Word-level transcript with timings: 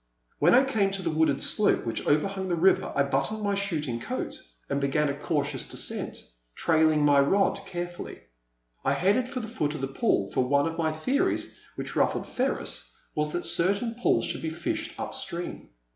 When 0.39 0.55
I 0.55 0.63
came 0.63 0.89
to 0.89 1.03
the 1.03 1.11
wooded 1.11 1.43
slope 1.43 1.85
which 1.85 2.07
over 2.07 2.27
hung 2.27 2.47
the 2.47 2.55
river 2.55 2.91
I 2.95 3.03
buttoned 3.03 3.43
my 3.43 3.53
shooting 3.53 3.99
coat 3.99 4.41
and 4.67 4.81
began 4.81 5.09
a 5.09 5.13
cautious 5.13 5.69
descent, 5.69 6.25
trailing 6.55 7.05
my 7.05 7.19
rod 7.19 7.63
care 7.67 7.87
fully. 7.87 8.21
I 8.83 8.93
headed 8.93 9.29
for 9.29 9.41
the 9.41 9.47
foot 9.47 9.75
of 9.75 9.81
the 9.81 9.87
pool, 9.87 10.31
for 10.31 10.43
one 10.43 10.65
of 10.65 10.75
my 10.75 10.91
theories, 10.91 11.59
which 11.75 11.95
ruffled 11.95 12.27
Ferris, 12.27 12.91
was 13.13 13.31
that 13.33 13.45
cer 13.45 13.75
tain 13.75 13.93
pools 13.93 14.25
should 14.25 14.41
be 14.41 14.49
fished 14.49 14.99
up 14.99 15.13
stream. 15.13 15.69